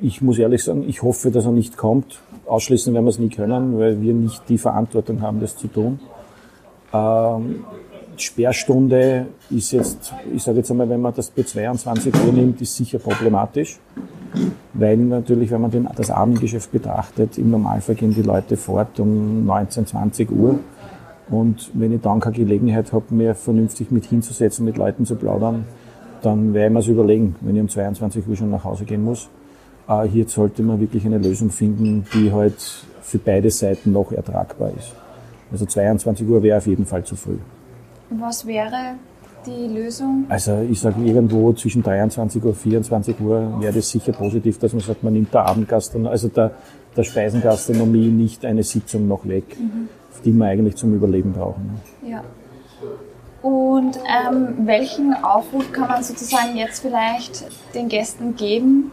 ich 0.00 0.22
muss 0.22 0.38
ehrlich 0.38 0.64
sagen, 0.64 0.88
ich 0.88 1.02
hoffe, 1.02 1.30
dass 1.30 1.44
er 1.44 1.52
nicht 1.52 1.76
kommt. 1.76 2.20
Ausschließen 2.46 2.94
werden 2.94 3.04
wir 3.04 3.10
es 3.10 3.18
nie 3.18 3.28
können, 3.28 3.78
weil 3.78 4.00
wir 4.00 4.14
nicht 4.14 4.48
die 4.48 4.56
Verantwortung 4.56 5.20
haben, 5.20 5.40
das 5.40 5.58
zu 5.58 5.68
tun. 5.68 6.00
Ähm, 6.94 7.66
Sperrstunde 8.22 9.26
ist 9.50 9.72
jetzt, 9.72 10.12
ich 10.34 10.42
sage 10.42 10.58
jetzt 10.58 10.70
einmal, 10.70 10.88
wenn 10.88 11.00
man 11.00 11.14
das 11.14 11.30
bei 11.30 11.42
22 11.42 12.14
Uhr 12.26 12.32
nimmt, 12.32 12.60
ist 12.60 12.76
sicher 12.76 12.98
problematisch. 12.98 13.78
Weil 14.74 14.98
natürlich, 14.98 15.50
wenn 15.50 15.62
man 15.62 15.70
den, 15.70 15.88
das 15.96 16.10
Abendgeschäft 16.10 16.70
betrachtet, 16.70 17.38
im 17.38 17.50
Normalfall 17.50 17.94
gehen 17.94 18.14
die 18.14 18.22
Leute 18.22 18.56
fort 18.56 19.00
um 19.00 19.46
19, 19.46 19.86
20 19.86 20.30
Uhr. 20.30 20.58
Und 21.28 21.70
wenn 21.74 21.92
ich 21.92 22.00
dann 22.02 22.20
keine 22.20 22.36
Gelegenheit 22.36 22.92
habe, 22.92 23.14
mir 23.14 23.34
vernünftig 23.34 23.90
mit 23.90 24.04
hinzusetzen, 24.04 24.64
mit 24.64 24.76
Leuten 24.76 25.06
zu 25.06 25.16
plaudern, 25.16 25.64
dann 26.22 26.54
werde 26.54 26.66
ich 26.66 26.72
mir 26.72 26.78
es 26.80 26.86
überlegen, 26.88 27.36
wenn 27.40 27.56
ich 27.56 27.62
um 27.62 27.68
22 27.68 28.28
Uhr 28.28 28.36
schon 28.36 28.50
nach 28.50 28.64
Hause 28.64 28.84
gehen 28.84 29.04
muss. 29.04 29.28
Äh, 29.88 30.06
hier 30.08 30.28
sollte 30.28 30.62
man 30.62 30.80
wirklich 30.80 31.04
eine 31.06 31.18
Lösung 31.18 31.50
finden, 31.50 32.04
die 32.14 32.32
halt 32.32 32.60
für 33.00 33.18
beide 33.18 33.50
Seiten 33.50 33.92
noch 33.92 34.12
ertragbar 34.12 34.70
ist. 34.76 34.92
Also 35.50 35.64
22 35.64 36.28
Uhr 36.28 36.42
wäre 36.42 36.58
auf 36.58 36.66
jeden 36.66 36.86
Fall 36.86 37.04
zu 37.04 37.16
früh. 37.16 37.38
Was 38.10 38.46
wäre 38.46 38.96
die 39.46 39.66
Lösung? 39.66 40.26
Also 40.28 40.64
ich 40.68 40.80
sage 40.80 41.02
irgendwo 41.02 41.52
zwischen 41.52 41.82
23 41.82 42.42
Uhr 42.42 42.50
und 42.50 42.56
24 42.56 43.20
Uhr 43.20 43.60
wäre 43.60 43.72
das 43.72 43.90
sicher 43.90 44.12
positiv, 44.12 44.58
dass 44.58 44.72
man 44.72 44.80
sagt, 44.80 45.02
man 45.02 45.12
nimmt 45.12 45.32
der 45.32 45.46
Abendgastronomie, 45.46 46.10
also 46.10 46.28
der, 46.28 46.52
der 46.96 47.04
Speisengastronomie 47.04 48.08
nicht 48.08 48.44
eine 48.44 48.62
Sitzung 48.62 49.08
noch 49.08 49.26
weg, 49.26 49.58
mhm. 49.58 49.88
die 50.24 50.32
wir 50.32 50.46
eigentlich 50.46 50.76
zum 50.76 50.94
Überleben 50.94 51.32
brauchen. 51.32 51.80
Ja. 52.06 52.22
Und 53.42 53.98
ähm, 53.98 54.66
welchen 54.66 55.14
Aufruf 55.14 55.70
kann 55.72 55.88
man 55.88 56.02
sozusagen 56.02 56.56
jetzt 56.56 56.80
vielleicht 56.80 57.44
den 57.74 57.88
Gästen 57.88 58.34
geben, 58.34 58.90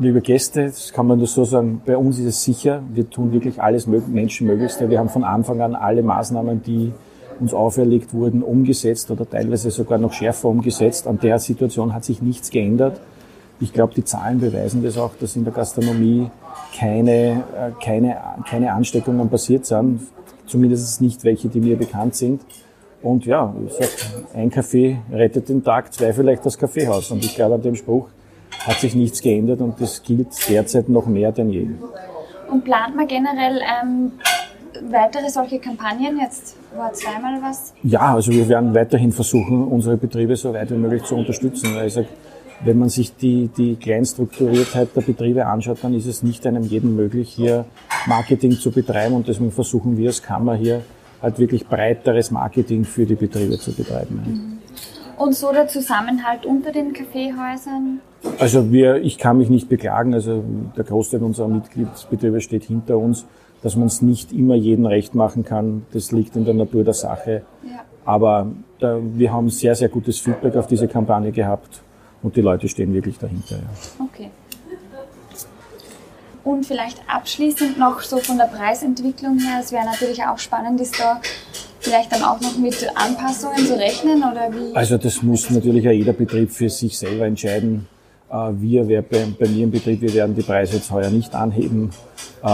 Liebe 0.00 0.20
Gäste, 0.20 0.66
das 0.66 0.92
kann 0.92 1.08
man 1.08 1.18
nur 1.18 1.26
so 1.26 1.42
sagen, 1.42 1.82
bei 1.84 1.96
uns 1.96 2.20
ist 2.20 2.26
es 2.26 2.44
sicher, 2.44 2.84
wir 2.92 3.10
tun 3.10 3.32
wirklich 3.32 3.60
alles 3.60 3.88
Menschenmöglichste. 3.88 4.88
Wir 4.88 5.00
haben 5.00 5.08
von 5.08 5.24
Anfang 5.24 5.60
an 5.60 5.74
alle 5.74 6.04
Maßnahmen, 6.04 6.62
die 6.62 6.92
uns 7.40 7.52
auferlegt 7.52 8.14
wurden, 8.14 8.44
umgesetzt 8.44 9.10
oder 9.10 9.28
teilweise 9.28 9.72
sogar 9.72 9.98
noch 9.98 10.12
schärfer 10.12 10.50
umgesetzt. 10.50 11.08
An 11.08 11.18
der 11.18 11.40
Situation 11.40 11.94
hat 11.94 12.04
sich 12.04 12.22
nichts 12.22 12.50
geändert. 12.50 13.00
Ich 13.58 13.72
glaube, 13.72 13.92
die 13.92 14.04
Zahlen 14.04 14.38
beweisen 14.38 14.84
das 14.84 14.96
auch, 14.98 15.16
dass 15.18 15.34
in 15.34 15.42
der 15.42 15.52
Gastronomie 15.52 16.30
keine, 16.78 17.44
äh, 17.56 17.72
keine, 17.84 18.18
keine 18.48 18.74
Ansteckungen 18.74 19.28
passiert 19.28 19.66
sind. 19.66 20.00
Zumindest 20.46 21.00
nicht 21.00 21.24
welche, 21.24 21.48
die 21.48 21.60
mir 21.60 21.76
bekannt 21.76 22.14
sind. 22.14 22.42
Und 23.02 23.26
ja, 23.26 23.52
ich 23.66 23.72
sag, 23.72 23.88
ein 24.32 24.50
Kaffee 24.50 24.98
rettet 25.10 25.48
den 25.48 25.64
Tag, 25.64 25.92
zwei 25.92 26.12
vielleicht 26.12 26.46
das 26.46 26.56
Kaffeehaus. 26.56 27.10
Und 27.10 27.24
ich 27.24 27.34
glaube 27.34 27.56
an 27.56 27.62
dem 27.62 27.74
Spruch, 27.74 28.08
hat 28.66 28.80
sich 28.80 28.94
nichts 28.94 29.22
geändert 29.22 29.60
und 29.60 29.80
das 29.80 30.02
gilt 30.02 30.28
derzeit 30.48 30.88
noch 30.88 31.06
mehr 31.06 31.32
denn 31.32 31.50
je. 31.50 31.68
Und 32.50 32.64
plant 32.64 32.96
man 32.96 33.06
generell 33.06 33.60
ähm, 33.60 34.12
weitere 34.90 35.28
solche 35.30 35.58
Kampagnen? 35.58 36.18
Jetzt 36.20 36.56
war 36.76 36.92
zweimal 36.92 37.40
was. 37.42 37.74
Ja, 37.82 38.14
also 38.14 38.32
wir 38.32 38.48
werden 38.48 38.74
weiterhin 38.74 39.12
versuchen, 39.12 39.64
unsere 39.68 39.96
Betriebe 39.96 40.36
so 40.36 40.52
weit 40.52 40.70
wie 40.70 40.76
möglich 40.76 41.04
zu 41.04 41.16
unterstützen. 41.16 41.74
Weil 41.74 41.88
ich 41.88 41.94
sage, 41.94 42.08
wenn 42.64 42.78
man 42.78 42.88
sich 42.88 43.14
die, 43.14 43.48
die 43.56 43.76
Kleinstrukturiertheit 43.76 44.88
der 44.96 45.02
Betriebe 45.02 45.46
anschaut, 45.46 45.78
dann 45.82 45.94
ist 45.94 46.06
es 46.06 46.22
nicht 46.22 46.46
einem 46.46 46.64
jeden 46.64 46.96
möglich, 46.96 47.28
hier 47.28 47.66
Marketing 48.06 48.52
zu 48.52 48.70
betreiben 48.70 49.14
und 49.14 49.28
deswegen 49.28 49.52
versuchen 49.52 49.96
wir 49.96 50.08
als 50.08 50.22
Kammer 50.22 50.54
hier 50.54 50.82
halt 51.22 51.38
wirklich 51.38 51.66
breiteres 51.66 52.30
Marketing 52.30 52.84
für 52.84 53.06
die 53.06 53.14
Betriebe 53.14 53.58
zu 53.58 53.72
betreiben. 53.72 54.22
Mhm. 54.24 54.57
Und 55.18 55.34
so 55.34 55.52
der 55.52 55.68
Zusammenhalt 55.68 56.46
unter 56.46 56.72
den 56.72 56.92
Kaffeehäusern? 56.92 58.00
Also 58.38 58.72
wir, 58.72 58.96
ich 58.96 59.18
kann 59.18 59.38
mich 59.38 59.50
nicht 59.50 59.68
beklagen. 59.68 60.14
Also 60.14 60.44
der 60.76 60.84
Großteil 60.84 61.22
unserer 61.22 61.48
Mitgliedsbetriebe 61.48 62.40
steht 62.40 62.64
hinter 62.64 62.98
uns. 62.98 63.26
Dass 63.60 63.74
man 63.74 63.88
es 63.88 64.02
nicht 64.02 64.32
immer 64.32 64.54
jedem 64.54 64.86
recht 64.86 65.16
machen 65.16 65.44
kann, 65.44 65.84
das 65.92 66.12
liegt 66.12 66.36
in 66.36 66.44
der 66.44 66.54
Natur 66.54 66.84
der 66.84 66.94
Sache. 66.94 67.42
Ja. 67.64 67.80
Aber 68.04 68.52
da, 68.78 69.00
wir 69.02 69.32
haben 69.32 69.50
sehr, 69.50 69.74
sehr 69.74 69.88
gutes 69.88 70.20
Feedback 70.20 70.54
auf 70.54 70.68
diese 70.68 70.86
Kampagne 70.86 71.32
gehabt 71.32 71.80
und 72.22 72.36
die 72.36 72.40
Leute 72.40 72.68
stehen 72.68 72.94
wirklich 72.94 73.18
dahinter. 73.18 73.56
Ja. 73.56 74.04
Okay. 74.04 74.30
Und 76.44 76.64
vielleicht 76.66 77.02
abschließend 77.08 77.78
noch 77.78 78.00
so 78.00 78.18
von 78.18 78.38
der 78.38 78.46
Preisentwicklung 78.46 79.38
her, 79.38 79.58
es 79.60 79.72
wäre 79.72 79.84
natürlich 79.84 80.24
auch 80.24 80.38
spannend, 80.38 80.80
ist 80.80 80.98
da 80.98 81.20
vielleicht 81.80 82.12
dann 82.12 82.22
auch 82.22 82.40
noch 82.40 82.56
mit 82.58 82.86
Anpassungen 82.94 83.66
zu 83.66 83.78
rechnen 83.78 84.18
oder 84.18 84.50
wie? 84.52 84.74
Also 84.74 84.98
das 84.98 85.22
muss 85.22 85.48
natürlich 85.50 85.86
auch 85.86 85.92
jeder 85.92 86.12
Betrieb 86.12 86.50
für 86.50 86.68
sich 86.68 86.98
selber 86.98 87.26
entscheiden 87.26 87.86
äh, 88.30 88.34
wir, 88.52 89.02
bei, 89.02 89.26
bei 89.38 89.48
mir 89.48 89.64
im 89.64 89.70
Betrieb, 89.70 90.00
wir 90.00 90.12
werden 90.14 90.34
die 90.34 90.42
Preise 90.42 90.76
jetzt 90.76 90.90
heuer 90.90 91.10
nicht 91.10 91.34
anheben. 91.34 91.90
Äh, 92.42 92.48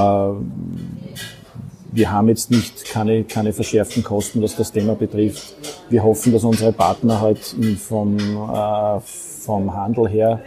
wir 1.93 2.11
haben 2.11 2.29
jetzt 2.29 2.51
nicht 2.51 2.87
keine, 2.87 3.25
keine 3.25 3.53
verschärften 3.53 4.03
Kosten, 4.03 4.43
was 4.43 4.57
das 4.57 4.73
Thema 4.73 4.95
betrifft. 4.95 5.55
Wir 5.91 6.03
hoffen, 6.03 6.33
dass 6.33 6.43
unsere 6.43 6.73
Partner 6.73 7.21
halt 7.21 7.39
vom, 7.79 8.17
äh, 8.19 9.01
vom 9.01 9.75
Handel 9.75 10.09
her 10.09 10.41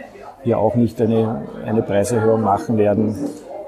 hier 0.44 0.58
auch 0.58 0.74
nicht 0.74 1.00
eine, 1.00 1.48
eine 1.64 1.82
Preiserhöhung 1.82 2.42
machen 2.42 2.76
werden. 2.76 3.16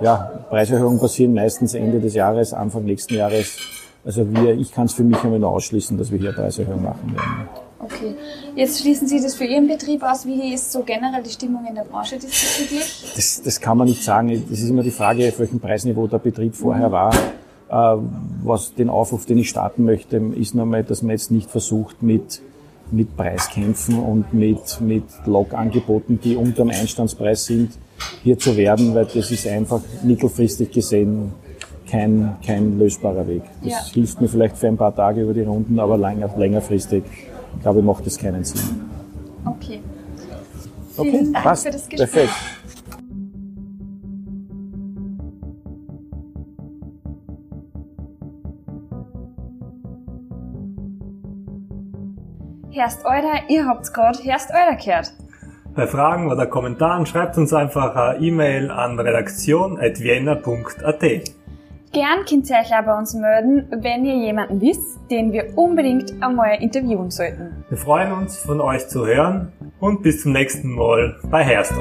Ja, 0.01 0.45
Preiserhöhungen 0.51 1.01
passieren 1.01 1.35
meistens 1.35 1.75
Ende 1.75 2.01
des 2.01 2.15
Jahres, 2.15 2.53
Anfang 2.53 2.85
nächsten 2.85 3.15
Jahres. 3.15 3.59
Also 4.05 4.27
wir, 4.35 4.59
ich 4.59 4.73
kann 4.73 4.87
es 4.87 4.95
für 4.95 5.05
mich 5.05 5.23
einmal 5.23 5.39
nur 5.39 5.51
ausschließen, 5.51 5.99
dass 5.99 6.11
wir 6.11 6.19
hier 6.19 6.33
Preiserhöhungen 6.33 6.85
machen 6.85 7.15
werden. 7.15 7.49
Okay. 7.79 8.15
Jetzt 8.57 8.81
schließen 8.81 9.09
Sie 9.09 9.21
das 9.23 9.35
für 9.35 9.45
Ihren 9.45 9.67
Betrieb 9.67 10.03
aus. 10.03 10.27
Wie 10.27 10.53
ist 10.55 10.71
so 10.71 10.83
generell 10.83 11.23
die 11.23 11.31
Stimmung 11.31 11.65
in 11.67 11.75
der 11.75 11.85
Branche 11.85 12.17
diesbezüglich? 12.17 13.13
Das, 13.15 13.43
das 13.43 13.61
kann 13.61 13.79
man 13.79 13.89
nicht 13.89 14.03
sagen. 14.03 14.29
Das 14.49 14.61
ist 14.61 14.69
immer 14.69 14.83
die 14.83 14.91
Frage, 14.91 15.29
auf 15.29 15.39
welchem 15.39 15.61
Preisniveau 15.61 16.07
der 16.07 16.19
Betrieb 16.19 16.55
vorher 16.55 16.93
war. 16.93 17.15
Äh, 17.71 18.03
was 18.43 18.75
den 18.75 18.91
Aufruf, 18.91 19.27
den 19.27 19.39
ich 19.39 19.49
starten 19.49 19.85
möchte, 19.85 20.17
ist 20.17 20.55
nochmal, 20.55 20.85
dass 20.85 21.03
man 21.03 21.13
jetzt 21.13 21.31
nicht 21.31 21.51
versucht, 21.51 22.03
mit, 22.03 22.43
mit 22.91 23.17
Preiskämpfen 23.17 23.99
und 23.99 24.35
mit, 24.35 24.81
mit 24.81 25.05
Log-Angeboten, 25.25 26.21
die 26.23 26.37
unter 26.37 26.65
dem 26.65 26.71
Einstandspreis 26.71 27.47
sind, 27.47 27.73
hier 28.23 28.39
zu 28.39 28.57
werden, 28.57 28.95
weil 28.95 29.07
das 29.07 29.31
ist 29.31 29.47
einfach 29.47 29.81
mittelfristig 30.03 30.71
gesehen 30.71 31.33
kein, 31.91 32.37
kein 32.45 32.79
lösbarer 32.79 33.27
Weg. 33.27 33.43
Das 33.63 33.73
ja. 33.73 33.79
hilft 33.95 34.21
mir 34.21 34.29
vielleicht 34.29 34.57
für 34.57 34.69
ein 34.69 34.77
paar 34.77 34.95
Tage 34.95 35.23
über 35.23 35.35
die 35.35 35.43
Runden, 35.43 35.81
aber 35.81 35.99
länger, 35.99 36.31
längerfristig 36.37 37.03
ich 37.57 37.63
glaube, 37.63 37.83
macht 37.83 38.07
das 38.07 38.17
keinen 38.19 38.45
Sinn. 38.45 38.89
Okay. 39.45 39.81
Okay, 40.97 41.11
Vielen 41.11 41.33
Dank 41.33 41.45
passt. 41.45 41.67
für 41.67 41.73
das 41.73 41.89
Gespräch. 41.89 42.13
Perfekt. 42.13 42.35
Herst 52.73 53.05
Euder, 53.05 53.33
ihr 53.49 53.67
habt's 53.67 53.93
gerade 53.93 54.19
Herst 54.23 54.51
Euder 54.51 54.77
gehört. 54.77 55.13
Bei 55.75 55.87
Fragen 55.87 56.31
oder 56.31 56.47
Kommentaren 56.47 57.05
schreibt 57.07 57.37
uns 57.37 57.53
einfach 57.53 57.95
eine 57.95 58.21
E-Mail 58.21 58.71
an 58.71 58.99
redaktion.vienna.at. 58.99 61.05
Gern 61.93 62.25
könnt 62.25 62.49
ihr 62.49 62.57
euch 62.57 62.73
auch 62.73 62.85
bei 62.85 62.97
uns 62.97 63.15
melden, 63.15 63.67
wenn 63.83 64.05
ihr 64.05 64.15
jemanden 64.15 64.61
wisst, 64.61 65.01
den 65.11 65.33
wir 65.33 65.59
unbedingt 65.59 66.23
einmal 66.23 66.63
interviewen 66.63 67.11
sollten. 67.11 67.65
Wir 67.69 67.79
freuen 67.79 68.13
uns, 68.13 68.39
von 68.39 68.61
euch 68.61 68.87
zu 68.87 69.07
hören 69.07 69.53
und 69.81 70.03
bis 70.03 70.23
zum 70.23 70.31
nächsten 70.31 70.73
Mal 70.73 71.19
bei 71.31 71.43
Herst. 71.43 71.73